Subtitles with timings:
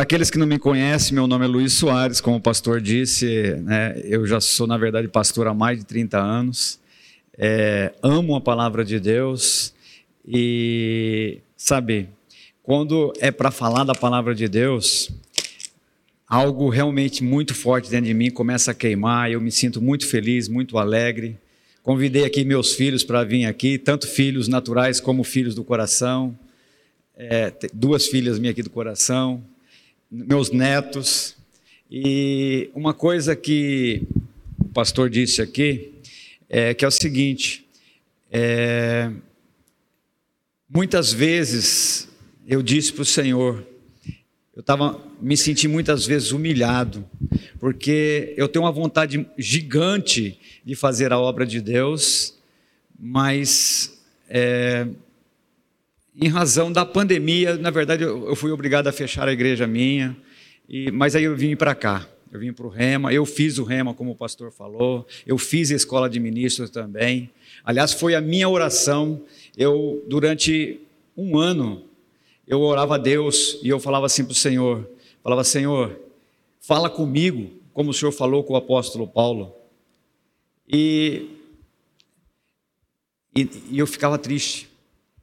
[0.00, 3.54] Para aqueles que não me conhecem, meu nome é Luiz Soares, como o pastor disse,
[3.56, 6.80] né, eu já sou, na verdade, pastor há mais de 30 anos.
[7.36, 9.74] É, amo a palavra de Deus
[10.26, 12.08] e, sabe,
[12.62, 15.10] quando é para falar da palavra de Deus,
[16.26, 20.48] algo realmente muito forte dentro de mim começa a queimar, eu me sinto muito feliz,
[20.48, 21.36] muito alegre.
[21.82, 26.34] Convidei aqui meus filhos para vir aqui, tanto filhos naturais como filhos do coração.
[27.14, 29.44] É, duas filhas minhas aqui do coração
[30.10, 31.36] meus netos.
[31.90, 34.02] E uma coisa que
[34.58, 35.92] o pastor disse aqui
[36.48, 37.64] é que é o seguinte:
[38.30, 39.10] é,
[40.68, 42.08] muitas vezes
[42.46, 43.64] eu disse para o Senhor,
[44.54, 47.08] eu estava me senti muitas vezes humilhado,
[47.58, 52.34] porque eu tenho uma vontade gigante de fazer a obra de Deus,
[52.98, 54.86] mas é,
[56.20, 60.14] em razão da pandemia, na verdade, eu, fui obrigado a fechar a igreja minha,
[60.68, 62.06] e, mas aí eu vim para cá.
[62.30, 65.72] Eu vim para o Rema, eu fiz o Rema, como o pastor falou, eu fiz
[65.72, 67.28] a escola de ministros também.
[67.64, 69.24] Aliás, foi a minha oração.
[69.56, 70.78] Eu, durante
[71.16, 71.82] um ano,
[72.46, 74.88] eu orava a Deus e eu falava assim para o Senhor:
[75.24, 75.98] falava, Senhor,
[76.60, 79.52] fala comigo, como o Senhor falou com o apóstolo Paulo.
[80.68, 81.30] E,
[83.34, 84.69] e, e eu ficava triste.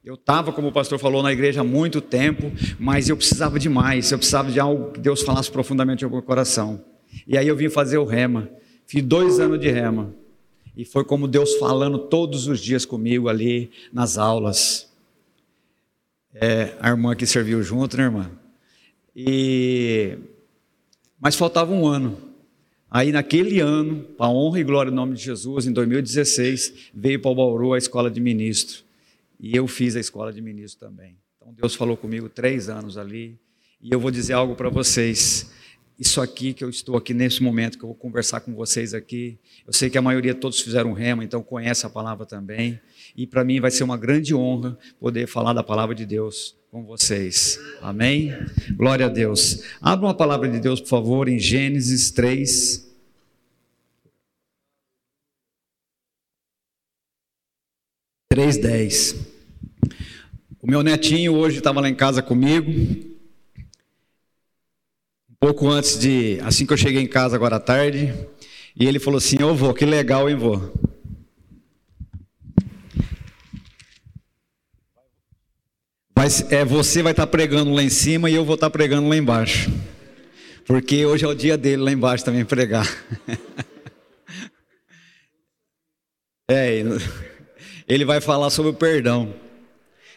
[0.04, 3.68] Eu estava, como o pastor falou, na igreja há muito tempo, mas eu precisava de
[3.68, 6.82] mais, eu precisava de algo que Deus falasse profundamente ao meu coração.
[7.26, 8.48] E aí eu vim fazer o rema,
[8.86, 10.14] fiz dois anos de rema,
[10.76, 14.88] e foi como Deus falando todos os dias comigo ali nas aulas.
[16.32, 18.30] É, a irmã que serviu junto, né, irmã?
[19.14, 20.16] E...
[21.20, 22.16] Mas faltava um ano.
[22.88, 27.30] Aí, naquele ano, para honra e glória do nome de Jesus, em 2016, veio para
[27.30, 28.87] o Bauru a escola de ministro.
[29.38, 31.16] E eu fiz a escola de ministro também.
[31.36, 33.38] Então Deus falou comigo três anos ali.
[33.80, 35.50] E eu vou dizer algo para vocês.
[35.98, 39.38] Isso aqui que eu estou aqui nesse momento, que eu vou conversar com vocês aqui.
[39.66, 42.80] Eu sei que a maioria todos fizeram rema, então conhece a palavra também.
[43.16, 46.84] E para mim vai ser uma grande honra poder falar da palavra de Deus com
[46.84, 47.58] vocês.
[47.80, 48.32] Amém?
[48.76, 49.62] Glória a Deus.
[49.80, 52.86] Abra uma palavra de Deus, por favor, em Gênesis 3.
[58.32, 59.27] 3,10.
[60.60, 62.68] O meu netinho hoje estava lá em casa comigo.
[65.30, 66.40] Um pouco antes de.
[66.42, 68.12] Assim que eu cheguei em casa agora à tarde.
[68.74, 70.60] E ele falou assim: Ô vô, que legal, hein, vô?
[76.16, 78.70] Mas é, você vai estar tá pregando lá em cima e eu vou estar tá
[78.70, 79.70] pregando lá embaixo.
[80.66, 82.84] Porque hoje é o dia dele lá embaixo também pregar.
[86.50, 86.82] é,
[87.86, 89.32] ele vai falar sobre o perdão.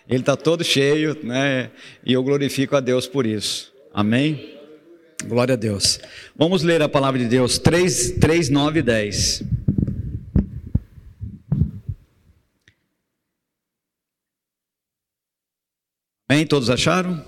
[0.07, 1.72] Ele está todo cheio, né?
[2.06, 3.72] E eu glorifico a Deus por isso.
[3.94, 4.57] Amém?
[5.25, 6.00] Glória a Deus.
[6.35, 9.44] Vamos ler a palavra de Deus, 3, 3 9 e 10.
[16.29, 16.45] Amém?
[16.47, 17.23] Todos acharam?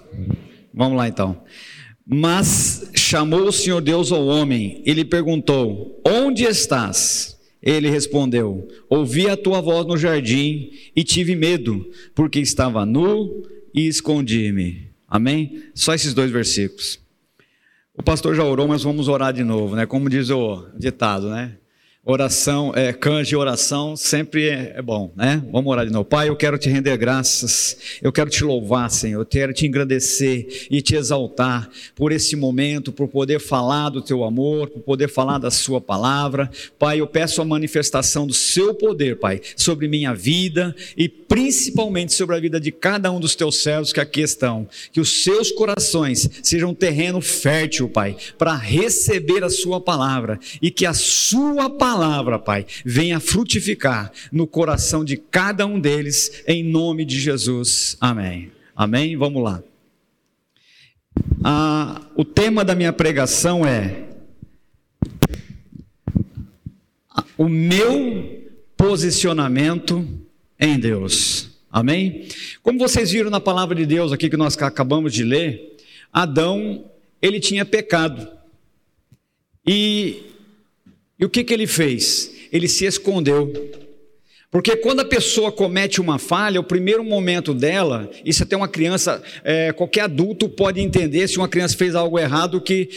[0.73, 1.44] Vamos lá então.
[2.06, 7.38] Mas chamou o Senhor Deus ao homem e lhe perguntou: Onde estás?
[7.63, 13.44] Ele respondeu: Ouvi a tua voz no jardim e tive medo, porque estava nu
[13.74, 14.90] e escondi-me.
[15.07, 15.63] Amém?
[15.74, 17.00] Só esses dois versículos.
[17.96, 19.85] O pastor já orou, mas vamos orar de novo, né?
[19.85, 21.57] Como diz o ditado, né?
[22.05, 25.41] Oração, é, canje oração sempre é, é, bom, né?
[25.49, 26.03] Vamos orar de novo.
[26.03, 30.67] Pai, eu quero te render graças, eu quero te louvar, Senhor, eu quero te engrandecer
[30.69, 35.37] e te exaltar por esse momento, por poder falar do teu amor, por poder falar
[35.37, 36.51] da Sua palavra.
[36.77, 42.35] Pai, eu peço a manifestação do Seu poder, Pai, sobre minha vida e principalmente sobre
[42.35, 44.67] a vida de cada um dos teus servos que aqui estão.
[44.91, 50.69] Que os seus corações sejam um terreno fértil, Pai, para receber a Sua palavra e
[50.69, 56.63] que a Sua palavra palavra, Pai, venha frutificar no coração de cada um deles, em
[56.63, 57.95] nome de Jesus.
[58.01, 58.51] Amém.
[58.75, 59.15] Amém?
[59.15, 59.61] Vamos lá.
[61.43, 64.06] Ah, o tema da minha pregação é
[67.38, 70.03] o meu posicionamento
[70.59, 71.51] em Deus.
[71.71, 72.27] Amém?
[72.63, 75.77] Como vocês viram na palavra de Deus aqui que nós acabamos de ler,
[76.12, 76.85] Adão,
[77.21, 78.27] ele tinha pecado.
[79.65, 80.32] E
[81.23, 82.29] e o que, que ele fez?
[82.51, 83.49] Ele se escondeu.
[84.51, 89.23] Porque quando a pessoa comete uma falha, o primeiro momento dela, isso até uma criança,
[89.41, 92.89] é, qualquer adulto pode entender se uma criança fez algo errado, que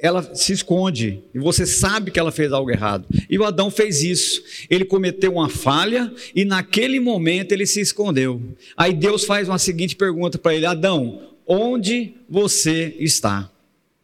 [0.00, 3.06] ela se esconde e você sabe que ela fez algo errado.
[3.28, 4.42] E o Adão fez isso.
[4.70, 8.40] Ele cometeu uma falha e naquele momento ele se escondeu.
[8.78, 13.50] Aí Deus faz uma seguinte pergunta para ele: Adão, onde você está?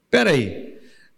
[0.04, 0.69] Espera aí,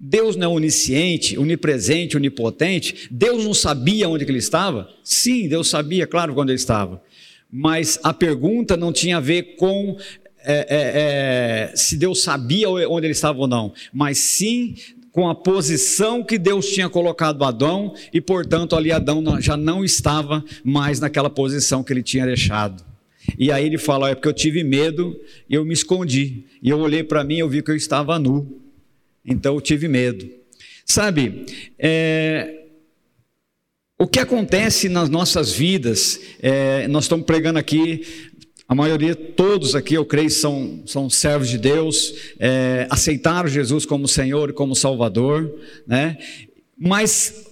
[0.04, 3.06] Deus não é onisciente, onipresente, onipotente?
[3.08, 4.88] Deus não sabia onde ele estava?
[5.04, 7.00] Sim, Deus sabia, claro, onde ele estava.
[7.48, 9.96] Mas a pergunta não tinha a ver com
[10.44, 14.74] é, é, é, se Deus sabia onde ele estava ou não, mas sim
[15.12, 20.44] com a posição que Deus tinha colocado Adão, e portanto ali Adão já não estava
[20.64, 22.82] mais naquela posição que ele tinha deixado.
[23.38, 25.16] E aí ele fala: é porque eu tive medo
[25.48, 26.44] eu me escondi.
[26.60, 28.61] E eu olhei para mim e eu vi que eu estava nu.
[29.24, 30.28] Então eu tive medo.
[30.84, 31.46] Sabe,
[31.78, 32.66] é,
[33.98, 38.04] o que acontece nas nossas vidas, é, nós estamos pregando aqui
[38.66, 44.08] a maioria, todos aqui, eu creio, são, são servos de Deus, é, aceitaram Jesus como
[44.08, 45.54] Senhor e como Salvador,
[45.86, 46.18] né?
[46.76, 47.46] Mas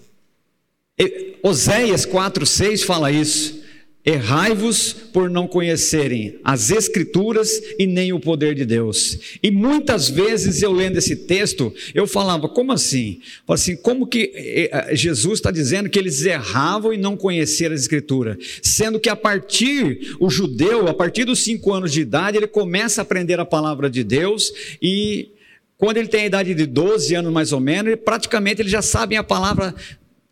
[1.42, 3.59] Oséias 4,6 fala isso.
[4.04, 9.38] Errai-vos por não conhecerem as Escrituras e nem o poder de Deus.
[9.42, 13.20] E muitas vezes eu lendo esse texto, eu falava, como assim?
[13.46, 17.82] assim, como que eh, eh, Jesus está dizendo que eles erravam e não conheceram as
[17.82, 18.38] Escrituras?
[18.62, 23.00] Sendo que a partir, o judeu, a partir dos cinco anos de idade, ele começa
[23.00, 24.50] a aprender a palavra de Deus
[24.80, 25.28] e
[25.76, 28.82] quando ele tem a idade de 12 anos mais ou menos, ele, praticamente ele já
[28.82, 29.74] sabe a palavra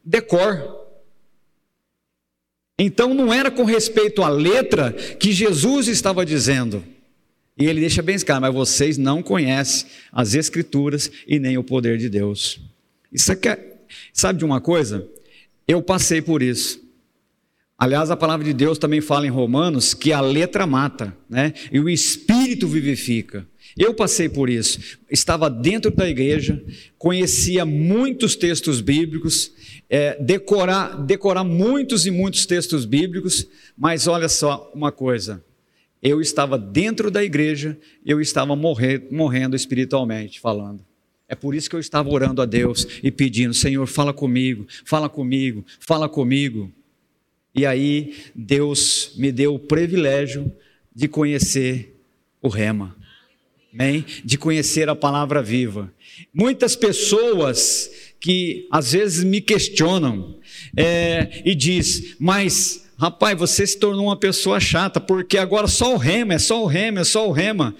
[0.03, 0.88] decor.
[2.79, 6.85] Então não era com respeito à letra que Jesus estava dizendo.
[7.59, 11.99] E ele deixa bem claro, mas vocês não conhecem as Escrituras e nem o poder
[11.99, 12.61] de Deus.
[13.13, 13.79] Isso aqui é,
[14.13, 15.05] sabe de uma coisa?
[15.67, 16.81] Eu passei por isso.
[17.77, 21.53] Aliás, a palavra de Deus também fala em Romanos que a letra mata, né?
[21.71, 23.47] E o espírito vivifica.
[23.77, 24.99] Eu passei por isso.
[25.11, 26.61] Estava dentro da igreja,
[26.97, 29.53] conhecia muitos textos bíblicos,
[29.89, 33.47] é, decorar, decorar muitos e muitos textos bíblicos,
[33.77, 35.43] mas olha só uma coisa.
[36.03, 40.85] Eu estava dentro da igreja, eu estava morrer, morrendo espiritualmente falando.
[41.29, 45.09] É por isso que eu estava orando a Deus e pedindo: Senhor, fala comigo, fala
[45.09, 46.73] comigo, fala comigo.
[47.55, 50.51] E aí Deus me deu o privilégio
[50.95, 51.97] de conhecer
[52.41, 52.97] o Rema,
[54.25, 55.93] de conhecer a palavra viva.
[56.33, 57.91] Muitas pessoas
[58.21, 60.39] que às vezes me questionam
[60.77, 65.97] é, e diz, mas rapaz, você se tornou uma pessoa chata, porque agora só o
[65.97, 67.75] rema, é só o rema, é só o rema.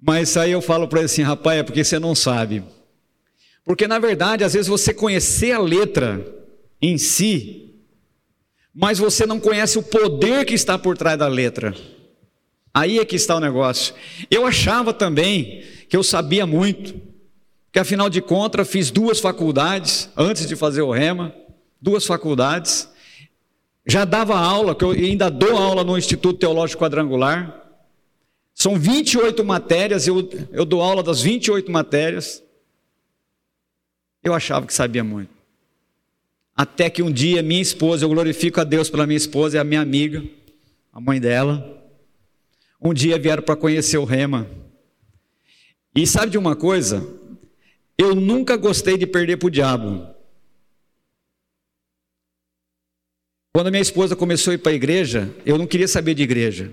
[0.00, 2.62] Mas aí eu falo para ele assim, rapaz, é porque você não sabe.
[3.64, 6.24] Porque na verdade, às vezes você conhecer a letra
[6.80, 7.74] em si,
[8.74, 11.74] mas você não conhece o poder que está por trás da letra.
[12.72, 13.94] Aí é que está o negócio.
[14.30, 16.94] Eu achava também que eu sabia muito
[17.76, 21.34] que afinal de contas fiz duas faculdades antes de fazer o Rema,
[21.78, 22.88] duas faculdades.
[23.84, 27.54] Já dava aula, que eu ainda dou aula no Instituto Teológico Quadrangular.
[28.54, 32.42] São 28 matérias, eu, eu dou aula das 28 matérias.
[34.24, 35.28] Eu achava que sabia muito.
[36.56, 39.64] Até que um dia minha esposa, eu glorifico a Deus pela minha esposa, é a
[39.64, 40.24] minha amiga,
[40.90, 41.78] a mãe dela.
[42.80, 44.46] Um dia vieram para conhecer o Rema.
[45.94, 47.15] E sabe de uma coisa?
[47.98, 50.06] Eu nunca gostei de perder para o diabo.
[53.54, 56.70] Quando minha esposa começou a ir para a igreja, eu não queria saber de igreja.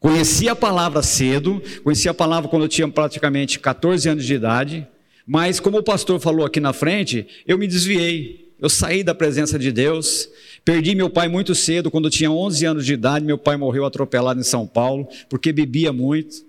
[0.00, 4.86] Conhecia a palavra cedo, conhecia a palavra quando eu tinha praticamente 14 anos de idade,
[5.24, 8.52] mas como o pastor falou aqui na frente, eu me desviei.
[8.58, 10.28] Eu saí da presença de Deus,
[10.64, 13.84] perdi meu pai muito cedo, quando eu tinha 11 anos de idade, meu pai morreu
[13.84, 16.44] atropelado em São Paulo, porque bebia muito.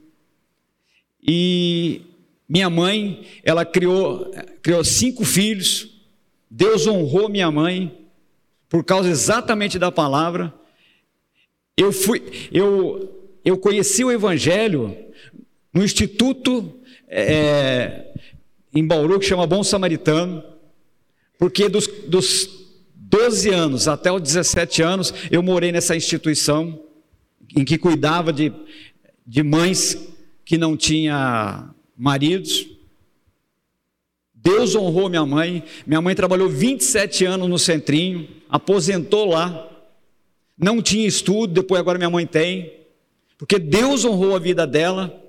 [1.21, 2.01] E
[2.47, 5.89] minha mãe, ela criou, criou cinco filhos.
[6.49, 8.05] Deus honrou minha mãe
[8.69, 10.53] por causa exatamente da palavra.
[11.75, 14.95] Eu fui, eu, eu conheci o Evangelho
[15.73, 18.13] no instituto é,
[18.73, 20.43] em Bauru que chama Bom Samaritano,
[21.37, 22.49] porque dos, dos
[22.95, 26.81] 12 anos até os 17 anos eu morei nessa instituição
[27.55, 28.53] em que cuidava de,
[29.25, 29.97] de mães
[30.45, 32.67] que não tinha maridos.
[34.33, 35.63] Deus honrou minha mãe.
[35.87, 39.71] Minha mãe trabalhou 27 anos no centrinho, aposentou lá.
[40.57, 42.73] Não tinha estudo, depois agora minha mãe tem.
[43.37, 45.21] Porque Deus honrou a vida dela.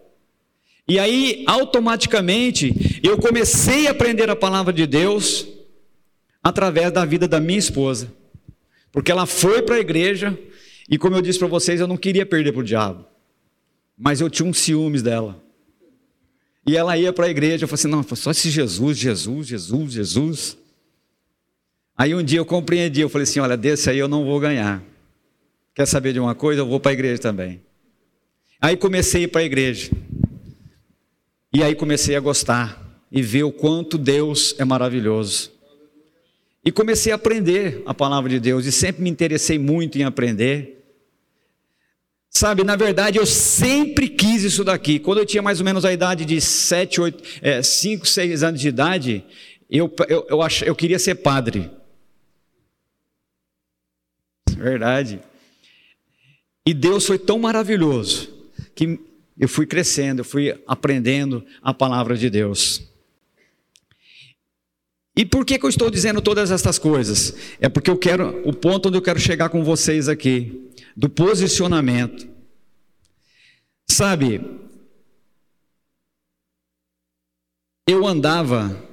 [0.88, 5.49] E aí, automaticamente, eu comecei a aprender a palavra de Deus
[6.42, 8.12] através da vida da minha esposa.
[8.92, 10.38] Porque ela foi para a igreja
[10.88, 13.04] e, como eu disse para vocês, eu não queria perder para o diabo.
[13.99, 15.42] Mas eu tinha um ciúmes dela.
[16.66, 19.92] E ela ia para a igreja, eu falei assim, não, só esse Jesus, Jesus, Jesus,
[19.92, 20.58] Jesus.
[21.96, 24.82] Aí um dia eu compreendi, eu falei assim, olha, desse aí eu não vou ganhar.
[25.75, 26.62] Quer saber de uma coisa?
[26.62, 27.61] Eu vou para a igreja também.
[28.61, 29.92] Aí comecei a ir para a igreja.
[31.52, 35.52] E aí comecei a gostar e ver o quanto Deus é maravilhoso.
[36.64, 40.75] E comecei a aprender a palavra de Deus e sempre me interessei muito em aprender.
[42.37, 44.99] Sabe, na verdade, eu sempre quis isso daqui.
[44.99, 48.61] Quando eu tinha mais ou menos a idade de 7, 8, é, 5, 6 anos
[48.61, 49.25] de idade,
[49.71, 51.71] eu, eu, eu, ach, eu queria ser padre.
[54.50, 55.19] Verdade.
[56.66, 58.28] E Deus foi tão maravilhoso
[58.75, 59.00] que
[59.38, 62.83] eu fui crescendo, eu fui aprendendo a palavra de Deus.
[65.16, 67.35] E por que, que eu estou dizendo todas essas coisas?
[67.62, 72.26] É porque eu quero, o ponto onde eu quero chegar com vocês aqui, do posicionamento.
[73.86, 74.40] Sabe,
[77.86, 78.84] eu andava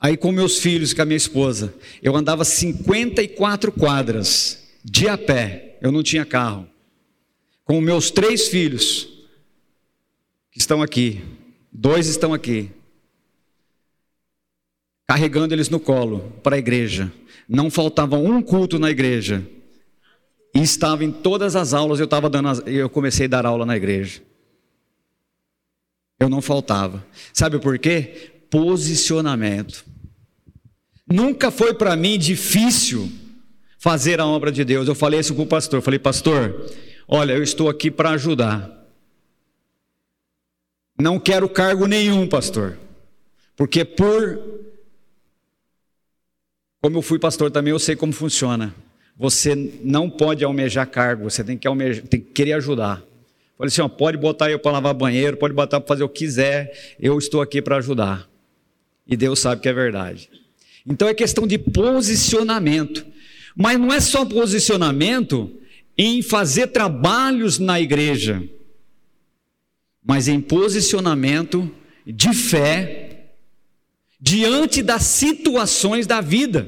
[0.00, 5.78] aí com meus filhos, com a minha esposa, eu andava 54 quadras de a pé,
[5.80, 6.68] eu não tinha carro,
[7.64, 9.08] com meus três filhos,
[10.50, 11.22] que estão aqui,
[11.72, 12.70] dois estão aqui,
[15.06, 17.12] carregando eles no colo para a igreja.
[17.48, 19.46] Não faltava um culto na igreja.
[20.54, 23.76] E estava em todas as aulas, eu estava dando, eu comecei a dar aula na
[23.76, 24.22] igreja.
[26.18, 27.04] Eu não faltava.
[27.32, 28.32] Sabe por quê?
[28.48, 29.84] Posicionamento.
[31.10, 33.10] Nunca foi para mim difícil
[33.78, 34.86] fazer a obra de Deus.
[34.86, 35.82] Eu falei isso com o pastor.
[35.82, 36.70] Falei, pastor,
[37.08, 38.70] olha, eu estou aqui para ajudar.
[40.98, 42.78] Não quero cargo nenhum, pastor.
[43.56, 44.38] Porque por
[46.84, 48.74] como eu fui pastor também, eu sei como funciona.
[49.16, 53.02] Você não pode almejar cargo, você tem que, almejar, tem que querer ajudar.
[53.56, 56.20] Falei assim: ó, pode botar eu para lavar banheiro, pode botar para fazer o que
[56.20, 58.28] quiser, eu estou aqui para ajudar.
[59.06, 60.28] E Deus sabe que é verdade.
[60.86, 63.06] Então é questão de posicionamento.
[63.56, 65.50] Mas não é só posicionamento
[65.96, 68.42] em fazer trabalhos na igreja,
[70.04, 71.70] mas em posicionamento
[72.04, 73.28] de fé
[74.20, 76.66] diante das situações da vida.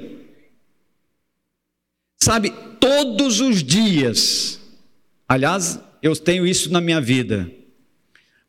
[2.19, 4.61] Sabe, todos os dias,
[5.29, 7.51] aliás, eu tenho isso na minha vida.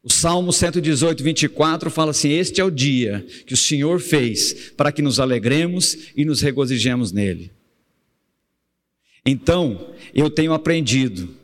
[0.01, 4.91] O Salmo 118, 24 fala assim: Este é o dia que o Senhor fez para
[4.91, 7.51] que nos alegremos e nos regozijemos nele.
[9.25, 11.35] Então, eu tenho aprendido.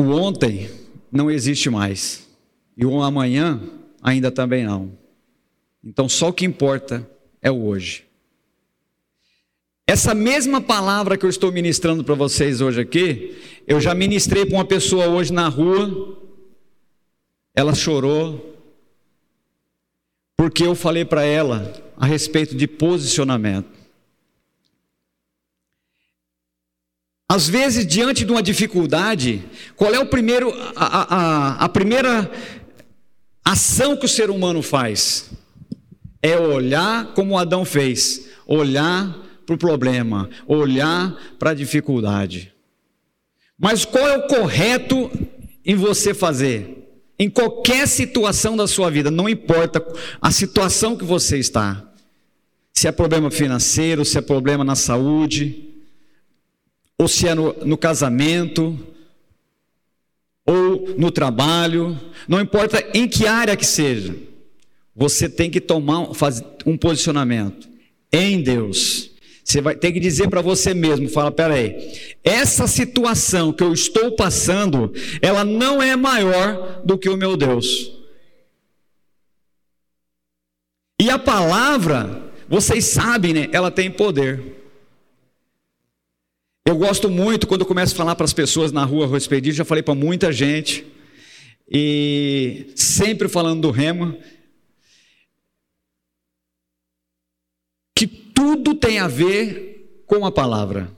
[0.00, 0.68] O ontem
[1.10, 2.28] não existe mais.
[2.76, 3.60] E o amanhã
[4.02, 4.98] ainda também não.
[5.82, 7.08] Então só o que importa
[7.46, 8.04] é o hoje.
[9.86, 14.56] Essa mesma palavra que eu estou ministrando para vocês hoje aqui, eu já ministrei para
[14.56, 16.18] uma pessoa hoje na rua.
[17.54, 18.52] Ela chorou
[20.36, 23.70] porque eu falei para ela a respeito de posicionamento.
[27.28, 29.44] Às vezes, diante de uma dificuldade,
[29.76, 32.28] qual é o primeiro, a, a, a primeira
[33.44, 35.30] ação que o ser humano faz
[36.26, 42.52] é olhar como Adão fez, olhar para o problema, olhar para a dificuldade.
[43.58, 45.10] Mas qual é o correto
[45.64, 47.02] em você fazer?
[47.18, 49.84] Em qualquer situação da sua vida, não importa
[50.20, 51.82] a situação que você está.
[52.72, 55.70] Se é problema financeiro, se é problema na saúde,
[56.98, 58.78] ou se é no, no casamento,
[60.44, 64.14] ou no trabalho, não importa em que área que seja,
[64.96, 66.08] você tem que tomar
[66.64, 67.68] um posicionamento
[68.10, 69.10] em Deus.
[69.44, 71.92] Você vai ter que dizer para você mesmo, fala, peraí,
[72.24, 77.92] essa situação que eu estou passando, ela não é maior do que o meu Deus.
[81.00, 83.48] E a palavra, vocês sabem, né?
[83.52, 84.56] Ela tem poder.
[86.64, 89.64] Eu gosto muito quando eu começo a falar para as pessoas na rua a já
[89.64, 90.84] falei para muita gente,
[91.70, 94.18] e sempre falando do rema,
[97.96, 100.92] que tudo tem a ver com a palavra.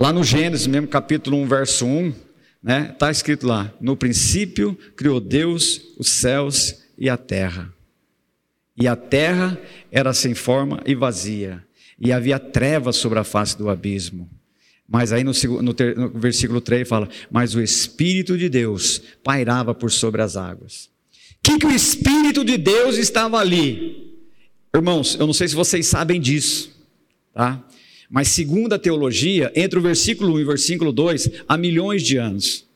[0.00, 2.14] Lá no Gênesis, mesmo capítulo 1, verso 1,
[2.62, 7.70] né, está escrito lá: No princípio criou Deus os céus e a terra.
[8.74, 11.62] E a terra era sem forma e vazia
[12.00, 14.28] e havia trevas sobre a face do abismo.
[14.88, 15.32] Mas aí no,
[15.62, 20.86] no, no, versículo 3 fala: Mas o Espírito de Deus pairava por sobre as águas.
[20.86, 24.11] O que, que o Espírito de Deus estava ali?
[24.74, 26.70] Irmãos, eu não sei se vocês sabem disso,
[27.34, 27.62] tá?
[28.08, 32.16] Mas segundo a teologia, entre o versículo 1 e o versículo 2, há milhões de
[32.16, 32.66] anos.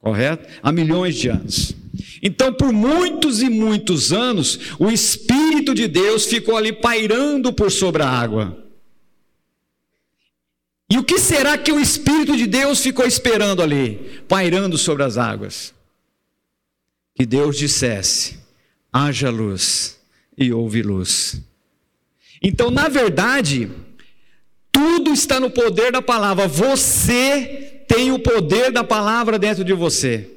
[0.00, 0.48] Correto?
[0.62, 1.74] Há milhões de anos.
[2.22, 8.02] Então, por muitos e muitos anos, o Espírito de Deus ficou ali pairando por sobre
[8.02, 8.64] a água.
[10.90, 15.16] E o que será que o Espírito de Deus ficou esperando ali, pairando sobre as
[15.16, 15.72] águas?
[17.14, 18.38] Que Deus dissesse:
[18.92, 19.99] haja luz,
[20.36, 21.40] e houve luz.
[22.42, 23.70] Então, na verdade,
[24.72, 26.48] tudo está no poder da palavra.
[26.48, 30.28] Você tem o poder da palavra dentro de você.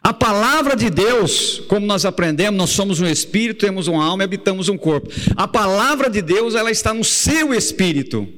[0.00, 4.26] A palavra de Deus, como nós aprendemos, nós somos um espírito, temos uma alma e
[4.26, 5.08] habitamos um corpo.
[5.36, 8.28] A palavra de Deus, ela está no seu espírito.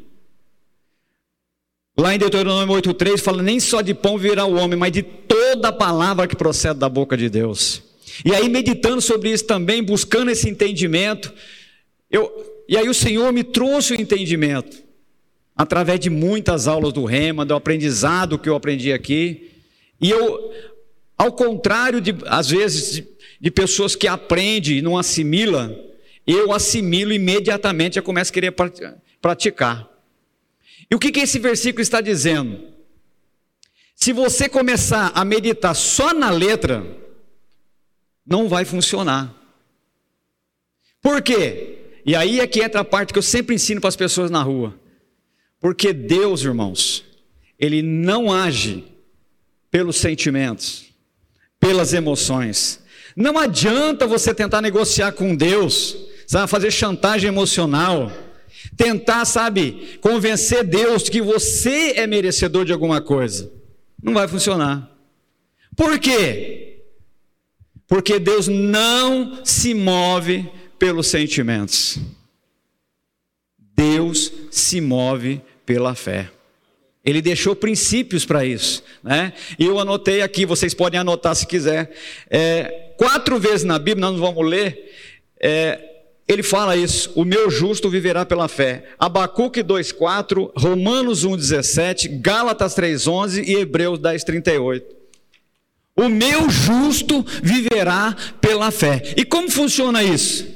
[1.99, 5.69] Lá em Deuteronômio 8,3 fala: nem só de pão virá o homem, mas de toda
[5.69, 7.90] a palavra que procede da boca de Deus.
[8.25, 11.33] E aí, meditando sobre isso também, buscando esse entendimento,
[12.11, 14.83] eu, e aí o Senhor me trouxe o entendimento,
[15.57, 19.51] através de muitas aulas do Rema, do aprendizado que eu aprendi aqui.
[20.01, 20.53] E eu,
[21.17, 23.09] ao contrário de, às vezes, de,
[23.41, 25.75] de pessoas que aprendem e não assimila,
[26.27, 28.55] eu assimilo imediatamente e começo a querer
[29.21, 29.89] praticar.
[30.91, 32.61] E o que, que esse versículo está dizendo?
[33.95, 36.85] Se você começar a meditar só na letra,
[38.31, 39.35] não vai funcionar.
[41.03, 41.79] Por quê?
[42.07, 44.43] E aí é que entra a parte que eu sempre ensino para as pessoas na
[44.43, 44.79] rua.
[45.59, 47.05] Porque Deus, irmãos,
[47.59, 48.85] Ele não age
[49.71, 50.91] pelos sentimentos
[51.61, 52.81] pelas emoções.
[53.15, 55.97] Não adianta você tentar negociar com Deus,
[56.27, 58.11] sabe, fazer chantagem emocional,
[58.77, 63.53] tentar, sabe, convencer Deus que você é merecedor de alguma coisa.
[64.03, 64.91] Não vai funcionar.
[65.77, 66.70] Por quê?
[67.91, 71.99] Porque Deus não se move pelos sentimentos.
[73.59, 76.31] Deus se move pela fé.
[77.05, 78.85] Ele deixou princípios para isso.
[79.03, 79.33] Né?
[79.59, 81.91] E eu anotei aqui, vocês podem anotar se quiser.
[82.31, 84.89] É, quatro vezes na Bíblia, nós vamos ler,
[85.41, 85.81] é,
[86.29, 88.85] ele fala isso: o meu justo viverá pela fé.
[89.01, 95.00] Abacuque 2,4, Romanos 1,17, Gálatas 3,11 e Hebreus 10,38.
[96.01, 99.15] O meu justo viverá pela fé.
[99.17, 100.47] E como funciona isso?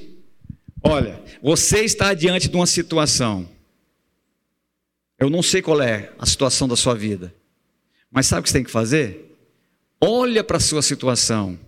[0.83, 3.49] Olha, você está diante de uma situação
[5.19, 7.35] eu não sei qual é a situação da sua vida,
[8.11, 9.35] mas sabe o que você tem que fazer?
[10.01, 11.59] Olha para a sua situação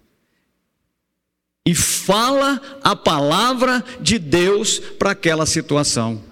[1.64, 6.22] e fala a palavra de Deus para aquela situação.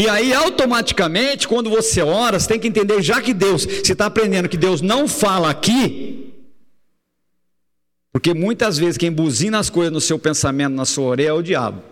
[0.00, 4.06] E aí, automaticamente, quando você ora, você tem que entender, já que Deus, você está
[4.06, 6.32] aprendendo que Deus não fala aqui,
[8.10, 11.42] porque muitas vezes quem buzina as coisas no seu pensamento, na sua orelha, é o
[11.42, 11.82] diabo.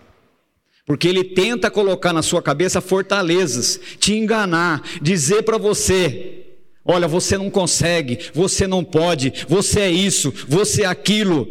[0.87, 6.47] Porque ele tenta colocar na sua cabeça fortalezas, te enganar, dizer para você:
[6.87, 11.47] olha, você não consegue, você não pode, você é isso, você é aquilo.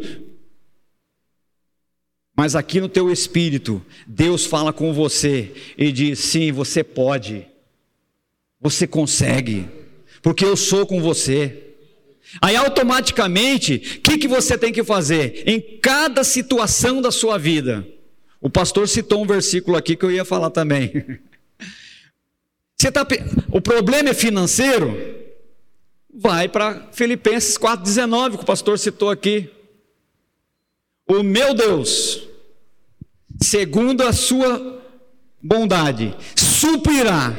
[2.38, 7.44] Mas aqui no teu espírito, Deus fala com você e diz: sim, você pode,
[8.60, 9.68] você consegue,
[10.22, 11.64] porque eu sou com você.
[12.40, 15.42] Aí automaticamente, o que, que você tem que fazer?
[15.48, 17.84] Em cada situação da sua vida,
[18.40, 20.92] o pastor citou um versículo aqui que eu ia falar também.
[22.80, 23.04] Você tá,
[23.50, 24.96] o problema é financeiro?
[26.14, 29.50] Vai para Filipenses 4,19, que o pastor citou aqui.
[31.08, 32.27] O meu Deus,
[33.40, 34.82] segundo a sua
[35.42, 37.34] bondade, suprirá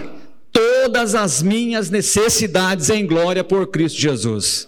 [0.52, 4.68] todas as minhas necessidades em glória por Cristo Jesus.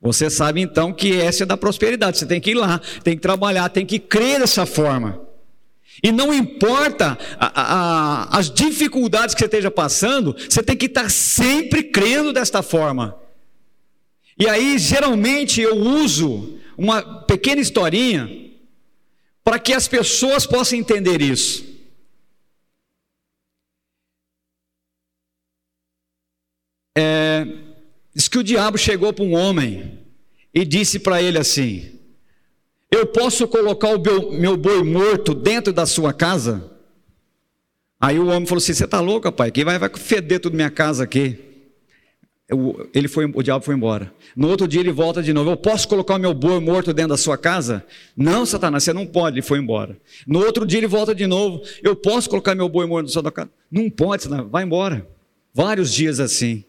[0.00, 2.18] Você sabe então que essa é da prosperidade.
[2.18, 5.20] Você tem que ir lá, tem que trabalhar, tem que crer dessa forma.
[6.02, 11.10] E não importa a, a, as dificuldades que você esteja passando, você tem que estar
[11.10, 13.14] sempre crendo desta forma.
[14.38, 18.49] E aí, geralmente, eu uso uma pequena historinha
[19.50, 21.66] para que as pessoas possam entender isso.
[26.96, 27.44] É,
[28.14, 29.98] diz que o diabo chegou para um homem
[30.54, 31.98] e disse para ele assim:
[32.92, 36.70] eu posso colocar o meu, meu boi morto dentro da sua casa?
[38.00, 39.50] Aí o homem falou assim: Você está louco, pai?
[39.50, 41.49] Quem vai, vai feder tudo minha casa aqui?
[42.92, 44.12] Ele foi, o diabo foi embora.
[44.34, 45.50] No outro dia ele volta de novo.
[45.50, 47.84] Eu posso colocar o meu boi morto dentro da sua casa?
[48.16, 49.36] Não, Satanás, você não pode.
[49.36, 49.96] Ele foi embora.
[50.26, 51.62] No outro dia ele volta de novo.
[51.82, 53.50] Eu posso colocar meu boi morto dentro da sua casa?
[53.70, 54.50] Não pode, Satanás.
[54.50, 55.06] Vai embora.
[55.54, 56.64] Vários dias assim.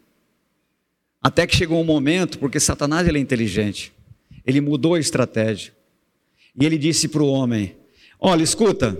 [1.21, 3.91] Até que chegou um momento, porque Satanás ele é inteligente.
[4.45, 5.73] Ele mudou a estratégia.
[6.59, 7.75] E ele disse para o homem:
[8.19, 8.97] Olha, escuta,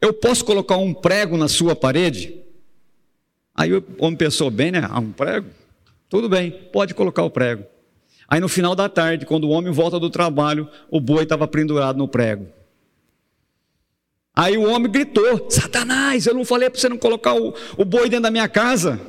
[0.00, 2.34] eu posso colocar um prego na sua parede?
[3.54, 4.86] Aí o homem pensou bem, né?
[4.88, 5.48] Ah, um prego?
[6.08, 7.64] Tudo bem, pode colocar o prego.
[8.28, 11.96] Aí no final da tarde, quando o homem volta do trabalho, o boi estava pendurado
[11.96, 12.46] no prego.
[14.34, 18.08] Aí o homem gritou: Satanás, eu não falei para você não colocar o, o boi
[18.08, 19.00] dentro da minha casa.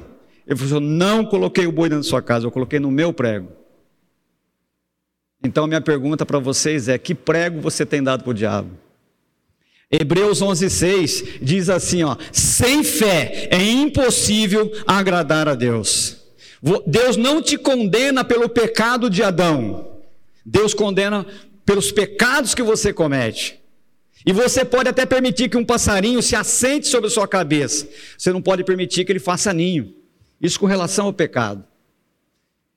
[0.46, 3.52] Ele falou: Não coloquei o boi dentro da sua casa, eu coloquei no meu prego.
[5.44, 8.72] Então, minha pergunta para vocês é: que prego você tem dado para o diabo?
[9.92, 16.27] Hebreus 11,6 diz assim: ó, sem fé é impossível agradar a Deus.
[16.86, 20.00] Deus não te condena pelo pecado de Adão,
[20.46, 21.26] Deus condena
[21.66, 23.60] pelos pecados que você comete.
[24.26, 28.32] E você pode até permitir que um passarinho se assente sobre a sua cabeça, você
[28.32, 29.94] não pode permitir que ele faça ninho.
[30.42, 31.64] Isso com relação ao pecado.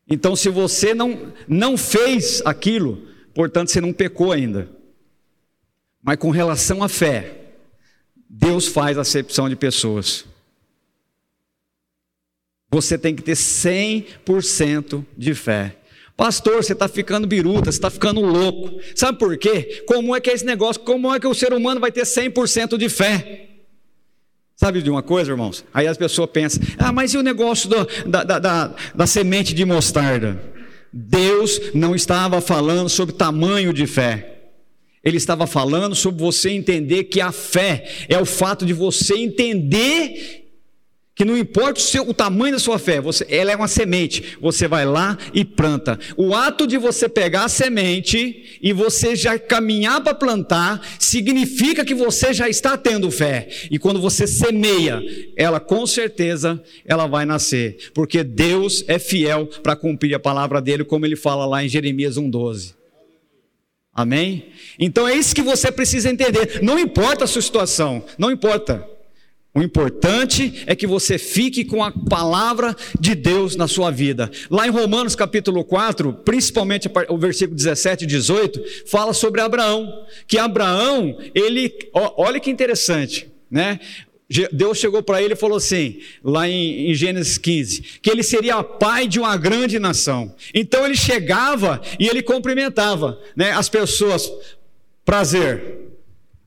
[0.08, 4.68] Então, se você não, não fez aquilo, portanto, você não pecou ainda.
[6.02, 7.36] Mas com relação à fé,
[8.28, 10.24] Deus faz acepção de pessoas.
[12.70, 15.76] Você tem que ter 100% de fé.
[16.16, 18.78] Pastor, você está ficando biruta, você está ficando louco.
[18.94, 19.82] Sabe por quê?
[19.86, 20.82] Como é que é esse negócio?
[20.82, 23.48] Como é que o ser humano vai ter 100% de fé?
[24.54, 25.64] Sabe de uma coisa, irmãos?
[25.72, 29.54] Aí as pessoas pensam: ah, mas e o negócio do, da, da, da, da semente
[29.54, 30.38] de mostarda?
[30.92, 34.40] Deus não estava falando sobre tamanho de fé.
[35.02, 40.39] Ele estava falando sobre você entender que a fé é o fato de você entender
[41.20, 44.38] que não importa o, seu, o tamanho da sua fé, você, ela é uma semente,
[44.40, 46.00] você vai lá e planta.
[46.16, 51.94] O ato de você pegar a semente e você já caminhar para plantar, significa que
[51.94, 53.50] você já está tendo fé.
[53.70, 55.02] E quando você semeia,
[55.36, 60.84] ela com certeza ela vai nascer, porque Deus é fiel para cumprir a palavra dele,
[60.84, 62.72] como ele fala lá em Jeremias 1:12.
[63.92, 64.46] Amém?
[64.78, 66.62] Então é isso que você precisa entender.
[66.62, 68.88] Não importa a sua situação, não importa.
[69.52, 74.30] O importante é que você fique com a palavra de Deus na sua vida.
[74.48, 80.06] Lá em Romanos capítulo 4, principalmente o versículo 17 e 18, fala sobre Abraão.
[80.28, 83.80] Que Abraão, ele, olha que interessante, né?
[84.52, 88.62] Deus chegou para ele e falou assim, lá em, em, Gênesis 15, que ele seria
[88.62, 90.32] pai de uma grande nação.
[90.54, 94.30] Então ele chegava e ele cumprimentava né, as pessoas,
[95.04, 95.88] prazer,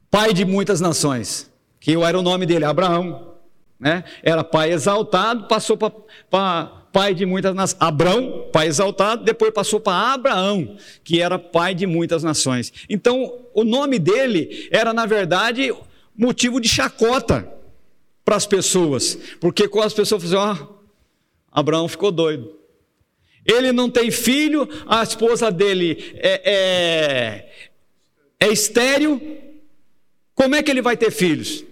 [0.10, 1.52] pai de muitas nações
[1.84, 3.34] que era o nome dele, Abraão.
[3.78, 4.06] Né?
[4.24, 7.82] Era pai exaltado, passou para pai de muitas nações.
[7.82, 12.72] Abraão, pai exaltado, depois passou para Abraão, que era pai de muitas nações.
[12.90, 15.76] Então, o nome dele era, na verdade,
[16.18, 17.52] motivo de chacota
[18.24, 20.66] para as pessoas, porque quando as pessoas faziam, ah,
[21.52, 22.50] Abraão ficou doido.
[23.46, 27.50] Ele não tem filho, a esposa dele é,
[28.40, 29.20] é, é estéreo,
[30.34, 31.66] como é que ele vai ter filhos?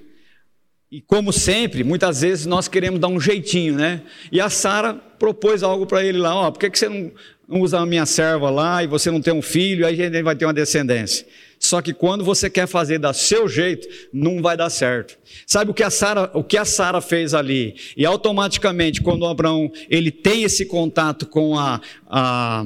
[0.92, 4.02] E como sempre, muitas vezes nós queremos dar um jeitinho, né?
[4.30, 7.10] E a Sara propôs algo para ele lá, ó, oh, por que, que você não,
[7.48, 10.22] não usa a minha serva lá e você não tem um filho, aí a gente
[10.22, 11.26] vai ter uma descendência.
[11.58, 15.18] Só que quando você quer fazer da seu jeito, não vai dar certo.
[15.48, 17.76] Sabe o que a Sara, o que a Sara fez ali?
[17.96, 22.66] E automaticamente, quando Abraão ele tem esse contato com a, a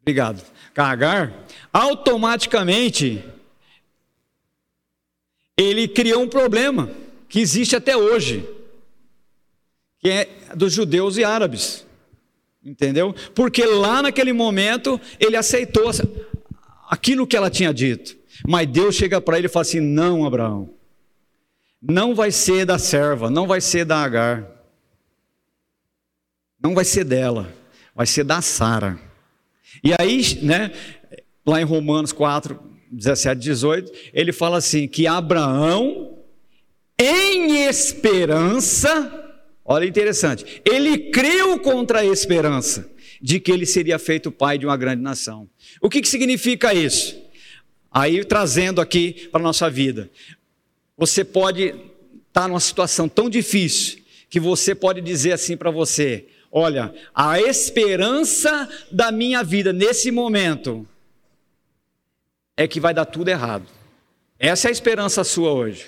[0.00, 0.42] obrigado,
[0.74, 3.22] com a Agar, automaticamente
[5.56, 6.90] ele criou um problema
[7.28, 8.48] que existe até hoje,
[9.98, 11.86] que é dos judeus e árabes.
[12.62, 13.14] Entendeu?
[13.34, 15.90] Porque lá naquele momento ele aceitou
[16.88, 18.18] aquilo que ela tinha dito.
[18.46, 20.70] Mas Deus chega para ele e fala assim: Não, Abraão,
[21.80, 24.46] não vai ser da serva, não vai ser da Agar,
[26.62, 27.52] não vai ser dela,
[27.94, 28.98] vai ser da Sara.
[29.82, 30.72] E aí, né,
[31.46, 36.18] lá em Romanos 4, 17, 18, ele fala assim: que Abraão,
[36.98, 39.32] em esperança,
[39.64, 42.90] olha interessante, ele creu contra a esperança
[43.22, 45.48] de que ele seria feito pai de uma grande nação.
[45.80, 47.20] O que, que significa isso?
[47.92, 50.10] Aí trazendo aqui para a nossa vida,
[50.96, 51.82] você pode estar
[52.32, 58.68] tá numa situação tão difícil que você pode dizer assim para você: olha, a esperança
[58.90, 60.86] da minha vida nesse momento
[62.60, 63.64] é que vai dar tudo errado.
[64.38, 65.86] Essa é a esperança sua hoje.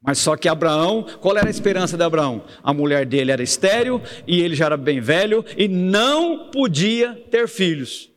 [0.00, 2.44] Mas só que Abraão, qual era a esperança de Abraão?
[2.62, 7.48] A mulher dele era estéril e ele já era bem velho e não podia ter
[7.48, 8.08] filhos.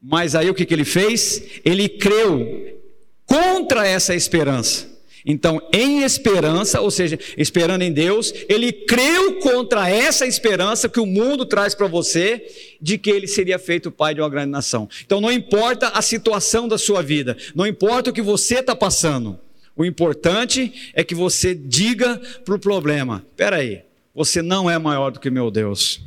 [0.00, 1.60] Mas aí o que, que ele fez?
[1.62, 2.80] Ele creu
[3.26, 4.88] contra essa esperança.
[5.24, 11.06] Então, em esperança, ou seja, esperando em Deus, ele creu contra essa esperança que o
[11.06, 12.46] mundo traz para você,
[12.80, 14.88] de que ele seria feito pai de uma grande nação.
[15.04, 19.38] Então, não importa a situação da sua vida, não importa o que você está passando,
[19.78, 25.20] o importante é que você diga para o problema: aí, você não é maior do
[25.20, 26.00] que meu Deus.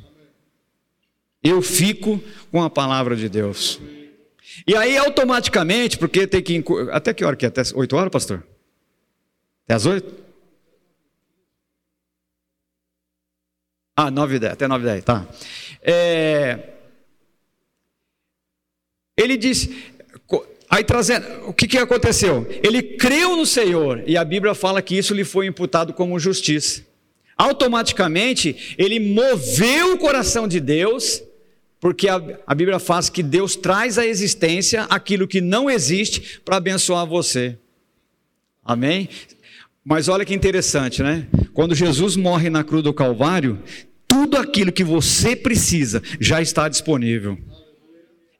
[1.42, 2.22] Eu fico
[2.52, 3.80] com a palavra de Deus.
[4.68, 6.64] E aí, automaticamente, porque tem que.
[6.92, 7.48] Até que hora que é?
[7.48, 8.46] Até 8 horas, pastor?
[9.74, 10.22] As 8?
[13.96, 15.28] Ah, 9 e 10, até 9 e 10, tá.
[15.82, 16.60] É...
[19.18, 19.94] Ele disse,
[20.70, 22.48] aí trazendo, o que, que aconteceu?
[22.64, 26.84] Ele creu no Senhor, e a Bíblia fala que isso lhe foi imputado como justiça.
[27.38, 31.22] Automaticamente, ele moveu o coração de Deus,
[31.80, 36.58] porque a, a Bíblia faz que Deus traz à existência aquilo que não existe para
[36.58, 37.58] abençoar você.
[38.64, 39.10] Amém?
[39.84, 41.28] Mas olha que interessante, né?
[41.54, 43.60] Quando Jesus morre na cruz do Calvário,
[44.08, 47.38] tudo aquilo que você precisa já está disponível.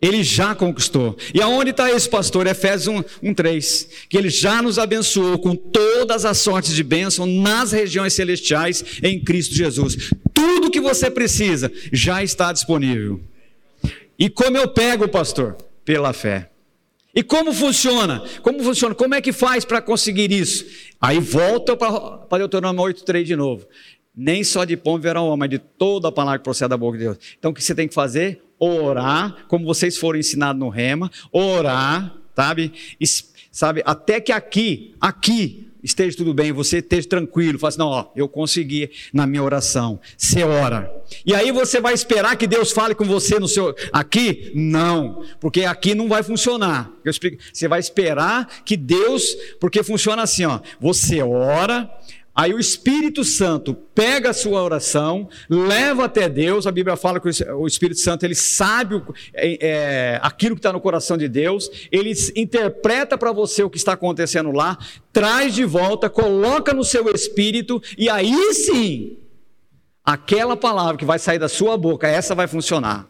[0.02, 1.16] Ele já conquistou.
[1.34, 2.48] E aonde está esse pastor?
[2.48, 2.88] Efésios
[3.22, 3.90] 1, 1, 3.
[4.10, 9.24] Que ele já nos abençoou com todas as sortes de bênção nas regiões celestiais em
[9.24, 10.12] Cristo Jesus.
[10.34, 13.22] Tudo que você precisa já está disponível.
[14.18, 15.56] E como eu pego, pastor?
[15.86, 16.51] Pela fé.
[17.14, 18.24] E como funciona?
[18.42, 18.96] Como funciona?
[18.96, 20.66] Como é que faz para conseguir isso?
[21.00, 23.68] Aí volta para Deuteronômio 8,3 de novo.
[24.16, 26.78] Nem só de pão verá o homem, mas de toda a palavra que procede da
[26.78, 27.18] boca de Deus.
[27.38, 28.42] Então o que você tem que fazer?
[28.60, 32.72] Orar, como vocês foram ensinados no rema, orar, sabe?
[33.52, 33.82] sabe?
[33.86, 38.28] Até que aqui, aqui, esteja tudo bem, você esteja tranquilo, fala assim, não, ó, eu
[38.28, 40.00] consegui na minha oração.
[40.18, 40.92] Você ora.
[41.26, 44.52] E aí você vai esperar que Deus fale com você no seu aqui?
[44.56, 46.92] Não, porque aqui não vai funcionar.
[47.04, 51.90] Eu explico, você vai esperar que Deus, porque funciona assim, ó, você ora,
[52.34, 56.66] Aí o Espírito Santo pega a sua oração, leva até Deus.
[56.66, 59.02] A Bíblia fala que o Espírito Santo ele sabe
[59.34, 61.70] é, é, aquilo que está no coração de Deus.
[61.92, 64.78] Ele interpreta para você o que está acontecendo lá,
[65.12, 69.18] traz de volta, coloca no seu espírito e aí sim,
[70.04, 73.10] aquela palavra que vai sair da sua boca, essa vai funcionar.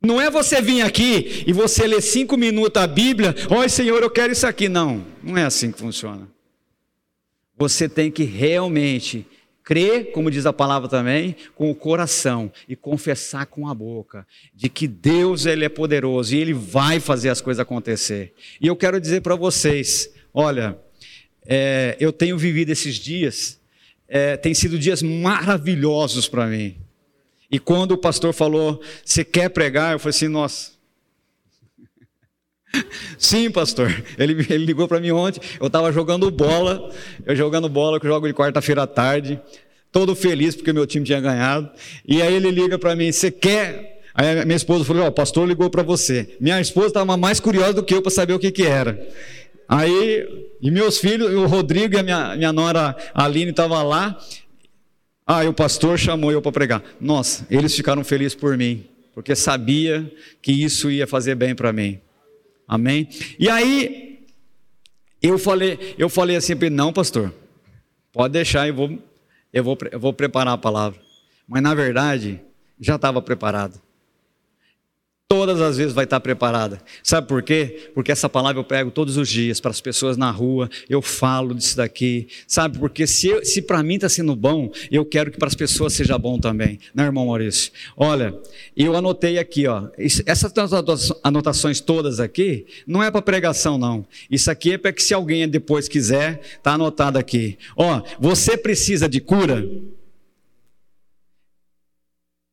[0.00, 4.08] Não é você vir aqui e você ler cinco minutos a Bíblia, oi Senhor, eu
[4.08, 4.68] quero isso aqui.
[4.68, 6.28] Não, não é assim que funciona.
[7.60, 9.26] Você tem que realmente
[9.62, 14.70] crer, como diz a palavra também, com o coração e confessar com a boca de
[14.70, 18.32] que Deus ele é poderoso e ele vai fazer as coisas acontecer.
[18.58, 20.78] E eu quero dizer para vocês, olha,
[21.46, 23.60] é, eu tenho vivido esses dias,
[24.08, 26.78] é, tem sido dias maravilhosos para mim.
[27.50, 29.92] E quando o pastor falou, você quer pregar?
[29.92, 30.72] Eu falei assim, nossa,
[33.18, 33.90] Sim, pastor.
[34.18, 35.40] Ele, ele ligou para mim ontem.
[35.60, 36.90] Eu estava jogando bola.
[37.26, 39.40] Eu jogando bola, que eu jogo de quarta-feira à tarde.
[39.92, 41.68] Todo feliz porque meu time tinha ganhado.
[42.06, 44.02] E aí ele liga para mim: Você quer?
[44.14, 46.36] Aí minha esposa falou: Ó, oh, pastor ligou para você.
[46.40, 49.08] Minha esposa estava mais curiosa do que eu para saber o que, que era.
[49.68, 54.18] Aí, e meus filhos, o Rodrigo e a minha, minha nora Aline estavam lá.
[55.26, 56.82] Aí o pastor chamou eu para pregar.
[57.00, 60.10] Nossa, eles ficaram felizes por mim, porque sabia
[60.42, 62.00] que isso ia fazer bem para mim.
[62.70, 63.08] Amém?
[63.36, 64.24] E aí,
[65.20, 67.34] eu falei, eu falei assim para ele, não, pastor,
[68.12, 68.98] pode deixar, eu vou,
[69.52, 71.00] eu, vou, eu vou preparar a palavra.
[71.48, 72.40] Mas na verdade,
[72.78, 73.82] já estava preparado
[75.30, 76.82] todas as vezes vai estar preparada.
[77.04, 77.92] Sabe por quê?
[77.94, 81.54] Porque essa palavra eu prego todos os dias para as pessoas na rua, eu falo
[81.54, 82.26] disso daqui.
[82.48, 82.80] Sabe?
[82.80, 86.18] Porque se, se para mim está sendo bom, eu quero que para as pessoas seja
[86.18, 86.80] bom também.
[86.92, 87.70] Né, irmão Maurício?
[87.96, 88.36] Olha,
[88.76, 89.84] eu anotei aqui, ó.
[90.26, 90.52] Essas
[91.22, 94.04] anotações todas aqui, não é para pregação, não.
[94.28, 97.56] Isso aqui é para que se alguém depois quiser, está anotado aqui.
[97.76, 99.64] Ó, você precisa de cura?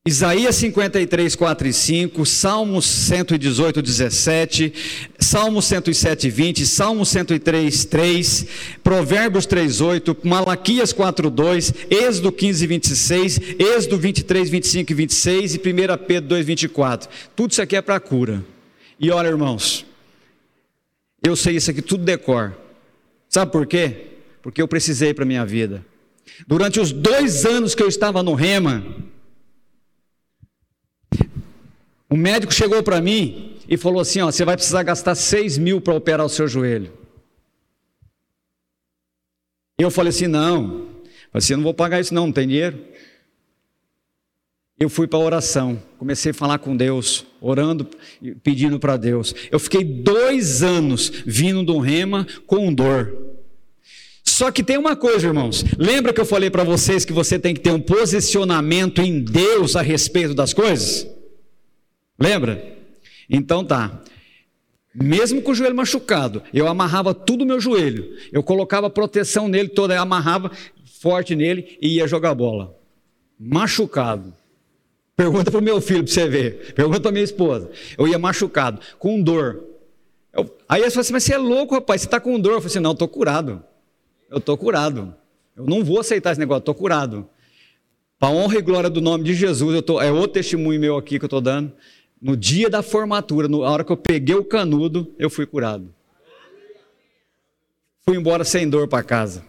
[0.08, 4.74] Isaías 53, 4 e 5, Salmos 118, 17,
[5.20, 8.46] Salmos 107, 20, Salmos 103, 3,
[8.82, 15.58] Provérbios 3, 8, Malaquias 4, 2, Êxodo 15, 26, Êxodo 23, 25 e 26 e
[15.58, 15.62] 1
[16.08, 17.10] Pedro 2, 24.
[17.36, 18.42] Tudo isso aqui é para cura.
[18.98, 19.86] E olha, irmãos,
[21.22, 22.56] eu sei isso aqui tudo decor.
[23.28, 24.08] Sabe por quê?
[24.42, 25.86] Porque eu precisei para minha vida.
[26.48, 28.86] Durante os dois anos que eu estava no Rema,
[32.10, 35.82] o médico chegou para mim e falou assim: ó, você vai precisar gastar 6 mil
[35.82, 36.92] para operar o seu joelho.
[39.78, 40.88] Eu falei assim: não.
[41.32, 42.80] Falei assim: não vou pagar isso, não, não tem dinheiro.
[44.80, 47.90] Eu fui para a oração, comecei a falar com Deus, orando,
[48.44, 49.34] pedindo para Deus.
[49.52, 53.12] Eu fiquei dois anos vindo do rema com dor.
[54.24, 55.66] Só que tem uma coisa, irmãos.
[55.80, 59.76] Lembra que eu falei para vocês que você tem que ter um posicionamento em Deus
[59.76, 61.08] a respeito das coisas?
[62.20, 62.78] Lembra?
[63.30, 64.02] Então tá.
[64.94, 68.18] Mesmo com o joelho machucado, eu amarrava tudo no meu joelho.
[68.32, 70.52] Eu colocava proteção nele toda, eu amarrava
[71.00, 72.76] forte nele e ia jogar bola.
[73.40, 74.34] Machucado.
[75.16, 76.74] Pergunta para o meu filho para você ver.
[76.74, 77.70] Pergunta para minha esposa.
[77.98, 79.64] Eu ia machucado, com dor.
[80.34, 82.54] Eu, aí eles falaram assim: Mas você é louco, rapaz, você está com dor.
[82.54, 83.64] Eu falei assim: Não, eu estou curado.
[84.30, 85.16] Eu estou curado.
[85.56, 87.28] Eu não vou aceitar esse negócio, estou curado.
[88.20, 91.18] Para honra e glória do nome de Jesus, eu tô, é outro testemunho meu aqui
[91.18, 91.72] que eu estou dando.
[92.22, 95.94] No dia da formatura, na hora que eu peguei o canudo, eu fui curado.
[98.04, 99.44] Fui embora sem dor para casa.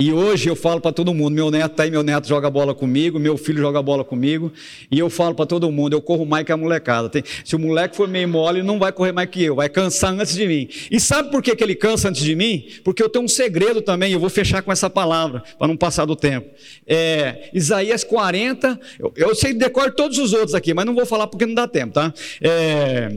[0.00, 2.72] E hoje eu falo para todo mundo, meu neto tá aí, meu neto joga bola
[2.72, 4.52] comigo, meu filho joga bola comigo,
[4.92, 7.08] e eu falo para todo mundo, eu corro mais que a molecada.
[7.08, 10.12] Tem, se o moleque for meio mole, não vai correr mais que eu, vai cansar
[10.12, 10.68] antes de mim.
[10.88, 12.68] E sabe por que, que ele cansa antes de mim?
[12.84, 16.04] Porque eu tenho um segredo também, eu vou fechar com essa palavra, para não passar
[16.04, 16.48] do tempo.
[16.86, 21.26] É, Isaías 40, eu, eu sei decor todos os outros aqui, mas não vou falar
[21.26, 22.14] porque não dá tempo, tá?
[22.40, 23.16] É,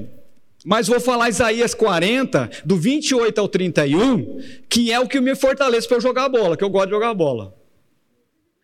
[0.66, 5.88] mas vou falar Isaías 40, do 28 ao 31, que é o que me fortalece
[5.88, 7.56] para eu jogar bola, que eu gosto de jogar bola.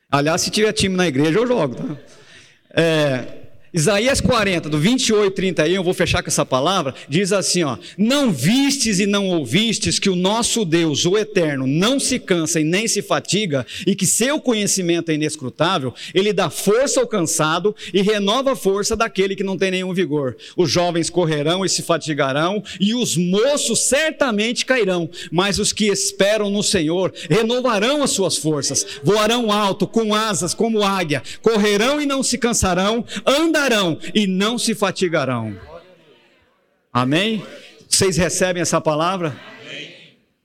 [0.09, 1.75] Aliás, se tiver time na igreja, eu jogo.
[1.75, 1.97] Tá?
[2.71, 7.63] É, Isaías 40, do 28 e 31, eu vou fechar com essa palavra, diz assim:
[7.63, 12.61] ó, Não vistes e não ouvistes que o nosso Deus, o Eterno, não se cansa
[12.61, 17.75] e nem se fatiga, e que seu conhecimento é inescrutável, ele dá força ao cansado
[17.93, 20.37] e renova a força daquele que não tem nenhum vigor.
[20.55, 26.49] Os jovens correrão e se fatigarão, e os moços certamente cairão, mas os que esperam
[26.49, 32.23] no Senhor renovarão as suas forças, voarão alto, com asas como águia, correrão e não
[32.23, 35.57] se cansarão, andarão andarão e não se fatigarão.
[36.93, 37.43] Amém?
[37.89, 39.35] Vocês recebem essa palavra?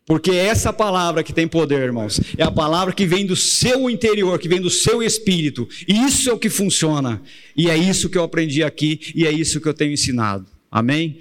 [0.05, 3.89] Porque é essa palavra que tem poder, irmãos, é a palavra que vem do seu
[3.89, 5.69] interior, que vem do seu espírito.
[5.87, 7.23] E isso é o que funciona.
[7.57, 10.47] E é isso que eu aprendi aqui e é isso que eu tenho ensinado.
[10.71, 11.19] Amém?